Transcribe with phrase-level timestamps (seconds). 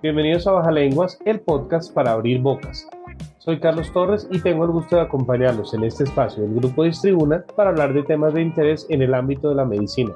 [0.00, 2.88] Bienvenidos a Baja Lenguas, el podcast para abrir bocas.
[3.38, 7.44] Soy Carlos Torres y tengo el gusto de acompañarlos en este espacio del Grupo Distribuna
[7.56, 10.12] para hablar de temas de interés en el ámbito de la medicina.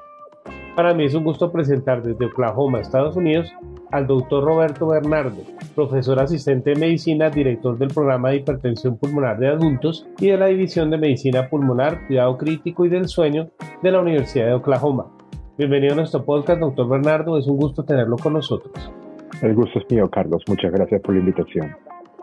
[0.76, 3.52] Para mí es un gusto presentar desde Oklahoma, Estados Unidos,
[3.90, 5.42] al doctor Roberto Bernardo,
[5.74, 10.46] profesor asistente de medicina, director del programa de hipertensión pulmonar de adultos y de la
[10.46, 13.50] División de Medicina Pulmonar, Cuidado Crítico y del Sueño
[13.82, 15.08] de la Universidad de Oklahoma.
[15.58, 17.36] Bienvenido a nuestro podcast, doctor Bernardo.
[17.36, 18.92] Es un gusto tenerlo con nosotros.
[19.40, 20.42] El gusto es mío, Carlos.
[20.46, 21.74] Muchas gracias por la invitación.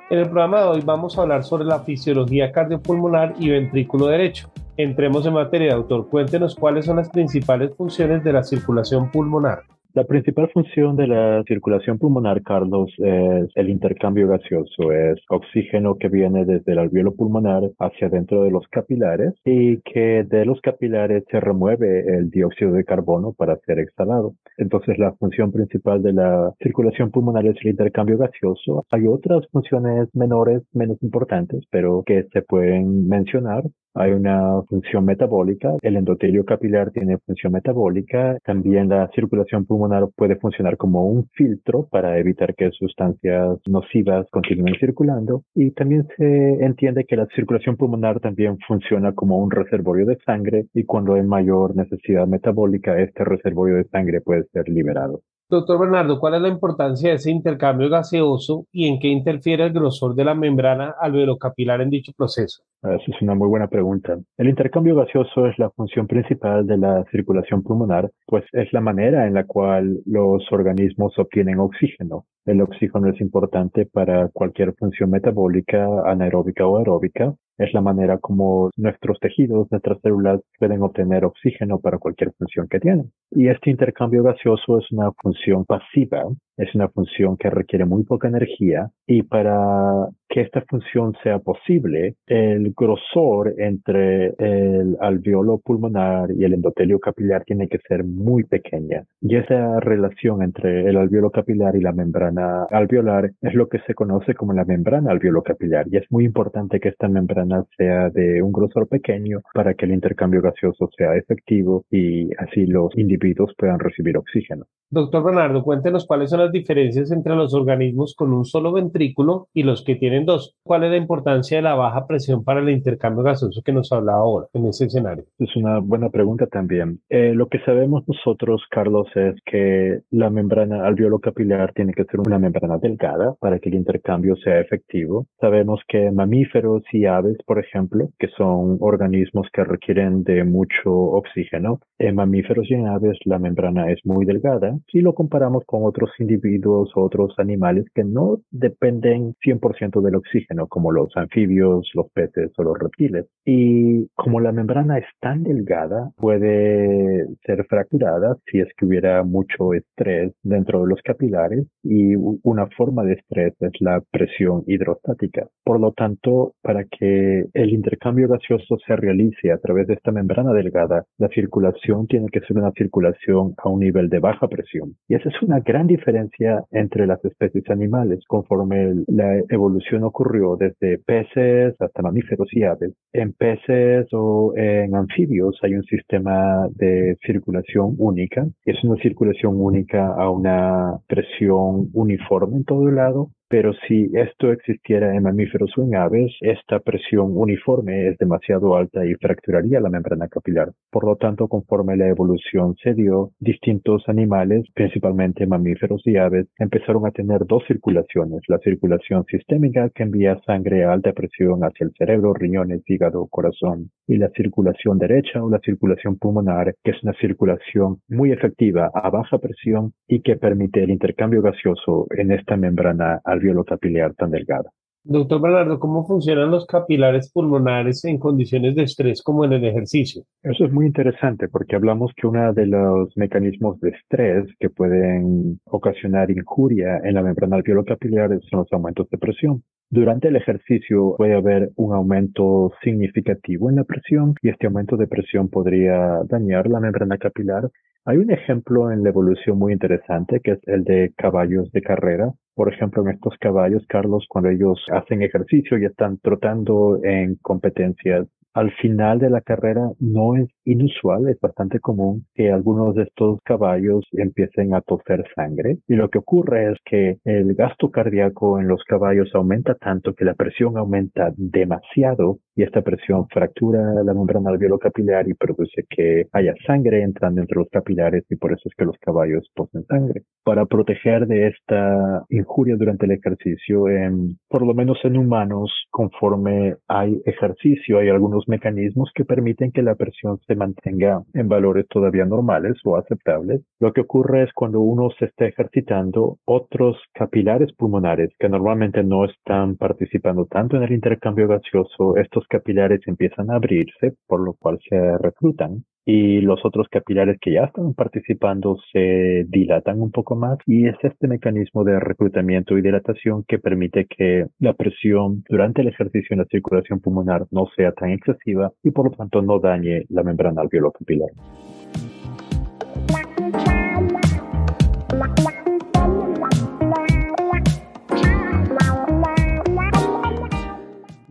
[0.09, 4.51] En el programa de hoy vamos a hablar sobre la fisiología cardiopulmonar y ventrículo derecho.
[4.77, 6.07] Entremos en materia, doctor.
[6.09, 9.63] Cuéntenos cuáles son las principales funciones de la circulación pulmonar.
[9.95, 14.91] La principal función de la circulación pulmonar, Carlos, es el intercambio gaseoso.
[14.91, 20.23] Es oxígeno que viene desde el alveolo pulmonar hacia dentro de los capilares y que
[20.25, 24.35] de los capilares se remueve el dióxido de carbono para ser exhalado.
[24.57, 28.85] Entonces, la función principal de la circulación pulmonar es el intercambio gaseoso.
[28.91, 33.63] Hay otras funciones menores, menos importantes, pero que se pueden mencionar.
[33.95, 35.75] Hay una función metabólica.
[35.81, 38.37] El endotelio capilar tiene función metabólica.
[38.43, 44.75] También la circulación pulmonar puede funcionar como un filtro para evitar que sustancias nocivas continúen
[44.79, 45.43] circulando.
[45.55, 50.67] Y también se entiende que la circulación pulmonar también funciona como un reservorio de sangre
[50.73, 55.21] y cuando hay mayor necesidad metabólica, este reservorio de sangre puede ser liberado.
[55.51, 59.73] Doctor Bernardo, ¿cuál es la importancia de ese intercambio gaseoso y en qué interfiere el
[59.73, 62.61] grosor de la membrana alveolocapilar en dicho proceso?
[62.83, 64.15] Esa es una muy buena pregunta.
[64.37, 69.25] El intercambio gaseoso es la función principal de la circulación pulmonar, pues es la manera
[69.25, 72.25] en la cual los organismos obtienen oxígeno.
[72.45, 78.71] El oxígeno es importante para cualquier función metabólica, anaeróbica o aeróbica, es la manera como
[78.77, 83.11] nuestros tejidos, nuestras células pueden obtener oxígeno para cualquier función que tienen.
[83.31, 86.23] Y este intercambio gaseoso es una función pasiva,
[86.59, 92.15] es una función que requiere muy poca energía y para que esta función sea posible,
[92.27, 99.05] el grosor entre el alveolo pulmonar y el endotelio capilar tiene que ser muy pequeña.
[99.21, 103.95] Y esa relación entre el alveolo capilar y la membrana alveolar es lo que se
[103.95, 105.87] conoce como la membrana alveolo capilar.
[105.89, 109.93] Y es muy importante que esta membrana sea de un grosor pequeño para que el
[109.93, 114.65] intercambio gaseoso sea efectivo y así los individuos puedan recibir oxígeno.
[114.91, 119.63] Doctor Bernardo, cuéntenos cuáles son las diferencias entre los organismos con un solo ventrículo y
[119.63, 120.55] los que tienen dos.
[120.63, 124.19] ¿Cuál es la importancia de la baja presión para el intercambio gaseoso que nos hablaba
[124.19, 125.25] ahora en ese escenario?
[125.37, 126.99] Es una buena pregunta también.
[127.09, 132.19] Eh, lo que sabemos nosotros, Carlos, es que la membrana alveolo capilar tiene que ser
[132.19, 135.27] una membrana delgada para que el intercambio sea efectivo.
[135.39, 141.79] Sabemos que mamíferos y aves, por ejemplo, que son organismos que requieren de mucho oxígeno,
[141.97, 146.09] en mamíferos y en aves la membrana es muy delgada si lo comparamos con otros
[146.19, 146.38] individuos
[146.69, 152.63] o otros animales que no dependen 100% del oxígeno, como los anfibios, los peces o
[152.63, 153.25] los reptiles.
[153.45, 159.73] Y como la membrana es tan delgada, puede ser fracturada si es que hubiera mucho
[159.73, 165.47] estrés dentro de los capilares y una forma de estrés es la presión hidrostática.
[165.63, 170.53] Por lo tanto, para que el intercambio gaseoso se realice a través de esta membrana
[170.53, 174.69] delgada, la circulación tiene que ser una circulación a un nivel de baja presión
[175.07, 176.28] y esa es una gran diferencia
[176.71, 182.93] entre las especies animales conforme la evolución ocurrió desde peces hasta mamíferos y aves.
[183.13, 188.47] En peces o en anfibios hay un sistema de circulación única.
[188.65, 194.51] Es una circulación única a una presión uniforme en todo el lado pero si esto
[194.51, 199.89] existiera en mamíferos o en aves, esta presión uniforme es demasiado alta y fracturaría la
[199.89, 200.71] membrana capilar.
[200.91, 207.07] Por lo tanto, conforme la evolución se dio, distintos animales, principalmente mamíferos y aves, empezaron
[207.07, 208.41] a tener dos circulaciones.
[208.47, 213.89] La circulación sistémica que envía sangre a alta presión hacia el cerebro, riñones, hígado, corazón.
[214.07, 219.09] Y la circulación derecha o la circulación pulmonar, que es una circulación muy efectiva a
[219.09, 224.69] baja presión y que permite el intercambio gaseoso en esta membrana alveolo capilar tan delgada.
[225.05, 230.23] Doctor Bernardo, ¿cómo funcionan los capilares pulmonares en condiciones de estrés como en el ejercicio?
[230.43, 235.61] Eso es muy interesante porque hablamos que uno de los mecanismos de estrés que pueden
[235.65, 239.63] ocasionar injuria en la membrana alveolo-capilar son los aumentos de presión.
[239.89, 245.07] Durante el ejercicio puede haber un aumento significativo en la presión y este aumento de
[245.07, 247.71] presión podría dañar la membrana capilar.
[248.05, 252.31] Hay un ejemplo en la evolución muy interesante que es el de caballos de carrera.
[252.59, 258.27] Por ejemplo, en estos caballos, Carlos, cuando ellos hacen ejercicio y están trotando en competencias
[258.53, 263.39] al final de la carrera no es inusual, es bastante común que algunos de estos
[263.43, 265.77] caballos empiecen a toser sangre.
[265.87, 270.25] Y lo que ocurre es que el gasto cardíaco en los caballos aumenta tanto que
[270.25, 276.53] la presión aumenta demasiado y esta presión fractura la membrana alveolo-capilar y produce que haya
[276.67, 280.23] sangre entrando entre los capilares y por eso es que los caballos tosen sangre.
[280.43, 286.75] Para proteger de esta injuria durante el ejercicio, en, por lo menos en humanos, conforme
[286.89, 292.25] hay ejercicio, hay algunos mecanismos que permiten que la presión se mantenga en valores todavía
[292.25, 293.61] normales o aceptables.
[293.81, 299.23] Lo que ocurre es cuando uno se está ejercitando, otros capilares pulmonares que normalmente no
[299.23, 304.79] están participando tanto en el intercambio gaseoso, estos capilares empiezan a abrirse, por lo cual
[304.89, 310.57] se reclutan y los otros capilares que ya están participando se dilatan un poco más
[310.65, 315.87] y es este mecanismo de reclutamiento y dilatación que permite que la presión durante el
[315.87, 320.03] ejercicio en la circulación pulmonar no sea tan excesiva y por lo tanto no dañe
[320.09, 321.29] la membrana alveolo-capilar.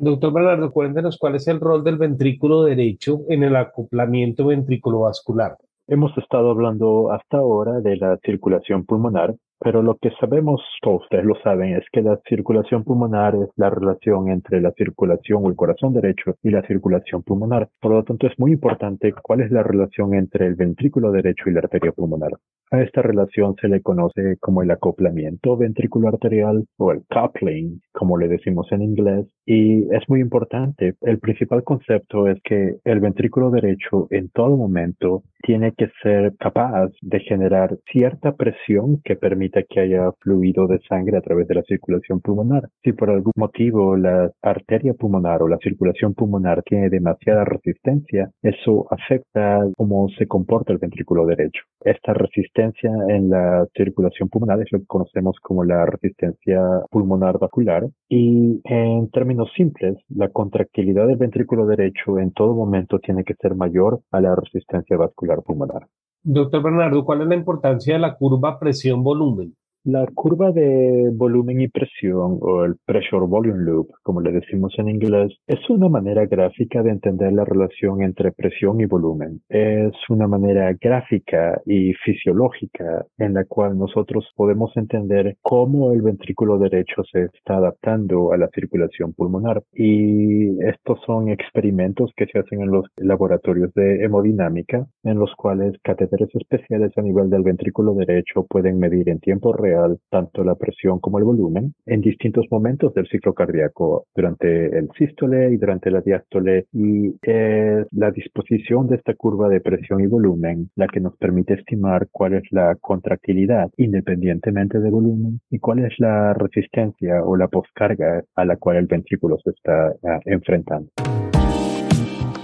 [0.01, 5.57] Doctor Bernardo, cuéntenos cuál es el rol del ventrículo derecho en el acoplamiento ventrículo vascular.
[5.89, 11.25] Hemos estado hablando hasta ahora de la circulación pulmonar, pero lo que sabemos, todos ustedes
[11.25, 15.57] lo saben, es que la circulación pulmonar es la relación entre la circulación o el
[15.57, 17.69] corazón derecho y la circulación pulmonar.
[17.81, 21.55] Por lo tanto, es muy importante cuál es la relación entre el ventrículo derecho y
[21.55, 22.39] la arteria pulmonar.
[22.71, 28.19] A esta relación se le conoce como el acoplamiento ventricular arterial o el coupling, como
[28.19, 30.95] le decimos en inglés, y es muy importante.
[31.01, 36.91] El principal concepto es que el ventrículo derecho en todo momento tiene que ser capaz
[37.01, 41.63] de generar cierta presión que permita que haya fluido de sangre a través de la
[41.63, 42.69] circulación pulmonar.
[42.83, 48.87] Si por algún motivo la arteria pulmonar o la circulación pulmonar tiene demasiada resistencia, eso
[48.91, 51.63] afecta cómo se comporta el ventrículo derecho.
[51.89, 57.89] Esta resistencia en la circulación pulmonar es lo que conocemos como la resistencia pulmonar vascular
[58.11, 63.55] y en términos simples, la contractilidad del ventrículo derecho en todo momento tiene que ser
[63.55, 65.87] mayor a la resistencia vascular pulmonar.
[66.23, 69.55] Doctor Bernardo, ¿cuál es la importancia de la curva presión-volumen?
[69.85, 74.89] La curva de volumen y presión o el pressure volume loop, como le decimos en
[74.89, 79.41] inglés, es una manera gráfica de entender la relación entre presión y volumen.
[79.49, 86.59] Es una manera gráfica y fisiológica en la cual nosotros podemos entender cómo el ventrículo
[86.59, 89.63] derecho se está adaptando a la circulación pulmonar.
[89.73, 95.75] Y estos son experimentos que se hacen en los laboratorios de hemodinámica, en los cuales
[95.85, 99.68] catéteres especiales a nivel del ventrículo derecho pueden medir en tiempo real
[100.11, 105.53] tanto la presión como el volumen en distintos momentos del ciclo cardíaco, durante el sístole
[105.53, 106.67] y durante la diástole.
[106.73, 111.55] Y es la disposición de esta curva de presión y volumen la que nos permite
[111.55, 117.49] estimar cuál es la contractilidad independientemente de volumen y cuál es la resistencia o la
[117.49, 120.91] poscarga a la cual el ventrículo se está ah, enfrentando.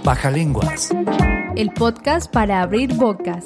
[0.03, 0.93] Baja lenguas.
[1.55, 3.45] El podcast para abrir bocas.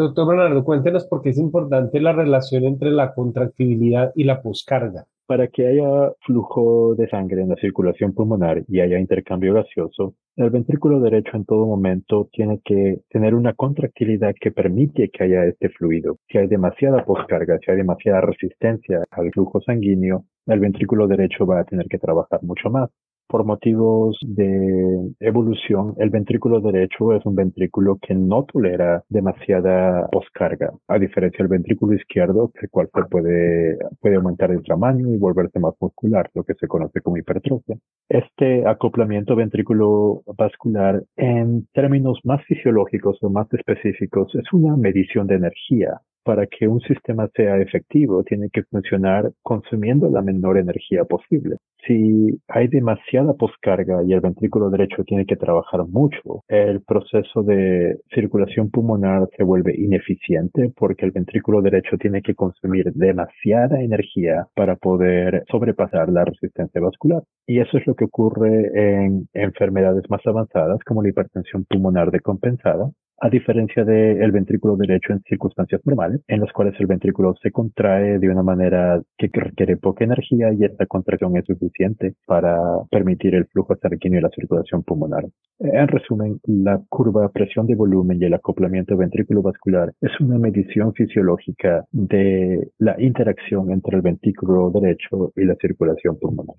[0.00, 5.04] Doctor Bernardo, cuéntenos por qué es importante la relación entre la contractibilidad y la poscarga.
[5.26, 10.48] Para que haya flujo de sangre en la circulación pulmonar y haya intercambio gaseoso, el
[10.48, 15.68] ventrículo derecho en todo momento tiene que tener una contractilidad que permite que haya este
[15.68, 16.16] fluido.
[16.30, 21.60] Si hay demasiada poscarga, si hay demasiada resistencia al flujo sanguíneo, el ventrículo derecho va
[21.60, 22.88] a tener que trabajar mucho más
[23.30, 30.72] por motivos de evolución, el ventrículo derecho es un ventrículo que no tolera demasiada poscarga,
[30.88, 35.60] a diferencia del ventrículo izquierdo, el cual se puede, puede aumentar el tamaño y volverse
[35.60, 37.76] más muscular, lo que se conoce como hipertrofia.
[38.08, 45.36] Este acoplamiento ventrículo vascular, en términos más fisiológicos o más específicos, es una medición de
[45.36, 51.56] energía para que un sistema sea efectivo, tiene que funcionar consumiendo la menor energía posible.
[51.86, 57.96] Si hay demasiada poscarga y el ventrículo derecho tiene que trabajar mucho, el proceso de
[58.14, 64.76] circulación pulmonar se vuelve ineficiente porque el ventrículo derecho tiene que consumir demasiada energía para
[64.76, 67.22] poder sobrepasar la resistencia vascular.
[67.46, 72.90] Y eso es lo que ocurre en enfermedades más avanzadas como la hipertensión pulmonar decompensada,
[73.20, 78.18] a diferencia del ventrículo derecho en circunstancias normales, en las cuales el ventrículo se contrae
[78.18, 82.58] de una manera que requiere poca energía y esta contracción es suficiente para
[82.90, 85.26] permitir el flujo sanguíneo y la circulación pulmonar.
[85.58, 90.94] En resumen, la curva presión de volumen y el acoplamiento ventrículo vascular es una medición
[90.94, 96.56] fisiológica de la interacción entre el ventrículo derecho y la circulación pulmonar.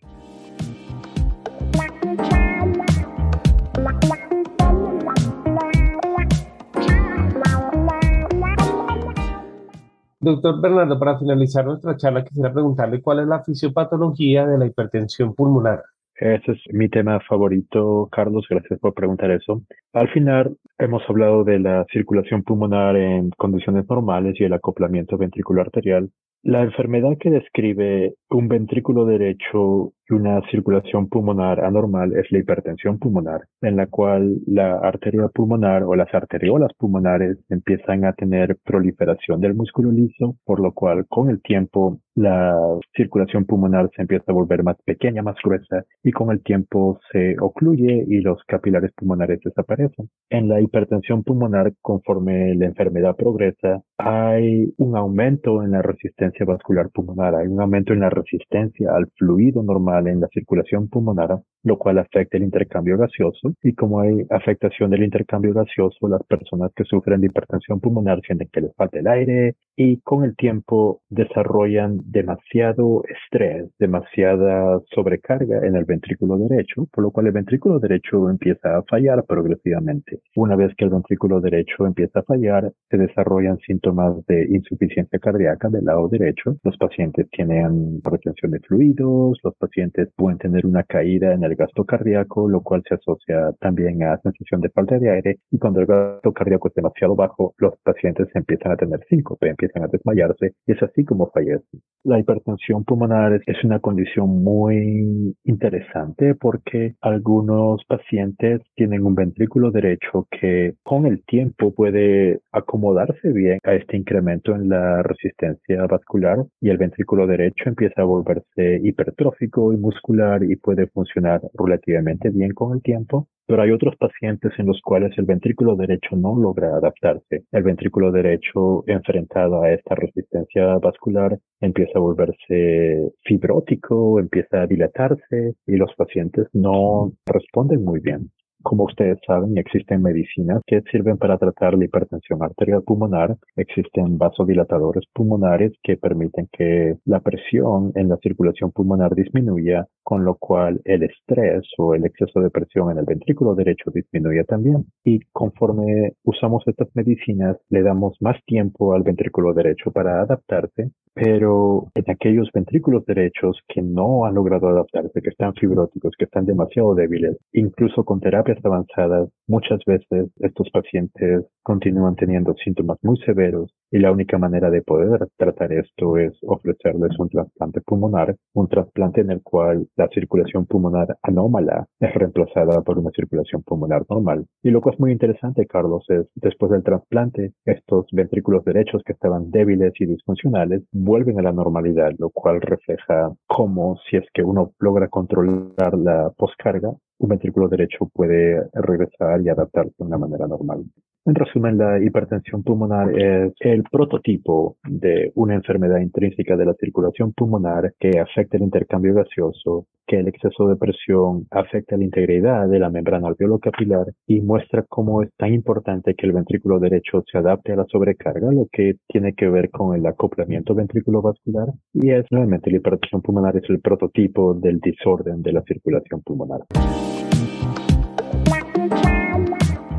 [10.23, 15.33] Doctor Bernardo, para finalizar nuestra charla, quisiera preguntarle cuál es la fisiopatología de la hipertensión
[15.33, 15.81] pulmonar.
[16.15, 18.45] Ese es mi tema favorito, Carlos.
[18.47, 19.63] Gracias por preguntar eso.
[19.93, 25.65] Al final, hemos hablado de la circulación pulmonar en condiciones normales y el acoplamiento ventricular
[25.65, 26.11] arterial.
[26.43, 33.41] La enfermedad que describe un ventrículo derecho una circulación pulmonar anormal es la hipertensión pulmonar,
[33.61, 39.55] en la cual la arteria pulmonar o las arteriolas pulmonares empiezan a tener proliferación del
[39.55, 42.57] músculo liso, por lo cual con el tiempo la
[42.95, 47.35] circulación pulmonar se empieza a volver más pequeña, más gruesa y con el tiempo se
[47.39, 50.09] ocluye y los capilares pulmonares desaparecen.
[50.29, 56.89] En la hipertensión pulmonar, conforme la enfermedad progresa, hay un aumento en la resistencia vascular
[56.89, 61.77] pulmonar, hay un aumento en la resistencia al fluido normal en la circulación pulmonar, lo
[61.77, 66.83] cual afecta el intercambio gaseoso y como hay afectación del intercambio gaseoso, las personas que
[66.83, 71.99] sufren de hipertensión pulmonar sienten que les falta el aire y con el tiempo desarrollan
[72.05, 78.77] demasiado estrés, demasiada sobrecarga en el ventrículo derecho, por lo cual el ventrículo derecho empieza
[78.77, 80.19] a fallar progresivamente.
[80.35, 85.69] Una vez que el ventrículo derecho empieza a fallar, se desarrollan síntomas de insuficiencia cardíaca
[85.69, 86.57] del lado derecho.
[86.63, 91.83] Los pacientes tienen retención de fluidos, los pacientes pueden tener una caída en el gasto
[91.85, 95.37] cardíaco, lo cual se asocia también a sensación de falta de aire.
[95.51, 99.83] Y cuando el gasto cardíaco es demasiado bajo, los pacientes empiezan a tener síncope, empiezan
[99.83, 101.81] a desmayarse y es así como fallecen.
[102.03, 110.27] La hipertensión pulmonar es una condición muy interesante porque algunos pacientes tienen un ventrículo derecho
[110.31, 116.69] que con el tiempo puede acomodarse bien a este incremento en la resistencia vascular y
[116.69, 122.75] el ventrículo derecho empieza a volverse hipertrófico y muscular y puede funcionar relativamente bien con
[122.75, 127.43] el tiempo pero hay otros pacientes en los cuales el ventrículo derecho no logra adaptarse.
[127.51, 135.55] El ventrículo derecho enfrentado a esta resistencia vascular empieza a volverse fibrótico, empieza a dilatarse
[135.67, 138.31] y los pacientes no responden muy bien.
[138.63, 143.35] Como ustedes saben, existen medicinas que sirven para tratar la hipertensión arterial pulmonar.
[143.55, 150.35] Existen vasodilatadores pulmonares que permiten que la presión en la circulación pulmonar disminuya, con lo
[150.35, 154.85] cual el estrés o el exceso de presión en el ventrículo derecho disminuye también.
[155.03, 161.87] Y conforme usamos estas medicinas, le damos más tiempo al ventrículo derecho para adaptarse pero
[161.95, 166.95] en aquellos ventrículos derechos que no han logrado adaptarse, que están fibróticos, que están demasiado
[166.95, 173.99] débiles, incluso con terapias avanzadas, muchas veces estos pacientes continúan teniendo síntomas muy severos y
[173.99, 179.31] la única manera de poder tratar esto es ofrecerles un trasplante pulmonar, un trasplante en
[179.31, 184.45] el cual la circulación pulmonar anómala es reemplazada por una circulación pulmonar normal.
[184.63, 189.13] Y lo que es muy interesante, Carlos, es después del trasplante, estos ventrículos derechos que
[189.13, 194.43] estaban débiles y disfuncionales vuelven a la normalidad, lo cual refleja cómo si es que
[194.43, 200.47] uno logra controlar la poscarga, un ventrículo derecho puede regresar y adaptarse de una manera
[200.47, 200.85] normal.
[201.23, 207.31] En resumen, la hipertensión pulmonar es el prototipo de una enfermedad intrínseca de la circulación
[207.33, 212.79] pulmonar que afecta el intercambio gaseoso, que el exceso de presión afecta la integridad de
[212.79, 217.73] la membrana alveolo-capilar y muestra cómo es tan importante que el ventrículo derecho se adapte
[217.73, 221.67] a la sobrecarga, lo que tiene que ver con el acoplamiento ventrículo-vascular.
[221.93, 226.61] Y es nuevamente la hipertensión pulmonar es el prototipo del desorden de la circulación pulmonar.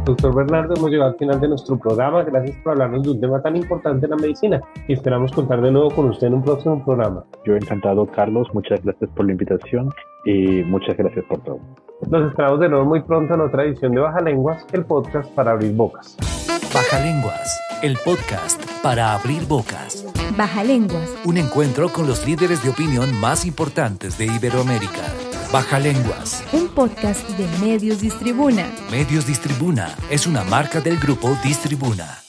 [0.04, 2.22] Doctor Bernardo, hemos llegado al final de nuestro programa.
[2.24, 5.70] Gracias por hablarnos de un tema tan importante en la medicina y esperamos contar de
[5.70, 7.24] nuevo con usted en un próximo programa.
[7.44, 8.48] Yo encantado, Carlos.
[8.52, 9.90] Muchas gracias por la invitación
[10.24, 11.60] y muchas gracias por todo.
[12.10, 15.52] Nos esperamos de nuevo muy pronto en otra edición de Baja Lenguas, el podcast para
[15.52, 16.16] abrir bocas.
[16.74, 20.06] Baja Lenguas el podcast para abrir bocas.
[20.36, 21.10] Baja Lenguas.
[21.24, 25.12] Un encuentro con los líderes de opinión más importantes de Iberoamérica.
[25.52, 26.42] Baja Lenguas.
[26.52, 28.66] Un podcast de Medios Distribuna.
[28.90, 32.21] Medios Distribuna es una marca del grupo Distribuna.